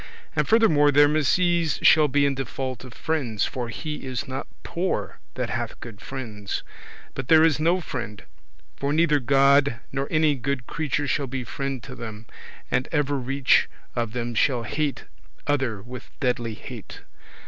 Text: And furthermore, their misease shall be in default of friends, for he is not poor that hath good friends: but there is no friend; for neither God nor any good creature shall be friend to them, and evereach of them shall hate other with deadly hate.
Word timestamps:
And 0.35 0.47
furthermore, 0.47 0.89
their 0.91 1.07
misease 1.07 1.77
shall 1.85 2.07
be 2.07 2.25
in 2.25 2.33
default 2.33 2.83
of 2.83 2.91
friends, 2.91 3.45
for 3.45 3.69
he 3.69 3.97
is 4.03 4.27
not 4.27 4.47
poor 4.63 5.19
that 5.35 5.51
hath 5.51 5.79
good 5.79 6.01
friends: 6.01 6.63
but 7.13 7.27
there 7.27 7.43
is 7.43 7.59
no 7.59 7.79
friend; 7.81 8.23
for 8.75 8.91
neither 8.93 9.19
God 9.19 9.79
nor 9.91 10.07
any 10.09 10.33
good 10.33 10.65
creature 10.65 11.07
shall 11.07 11.27
be 11.27 11.43
friend 11.43 11.83
to 11.83 11.93
them, 11.93 12.25
and 12.71 12.89
evereach 12.91 13.67
of 13.95 14.13
them 14.13 14.33
shall 14.33 14.63
hate 14.63 15.03
other 15.45 15.83
with 15.83 16.09
deadly 16.19 16.55
hate. 16.55 17.01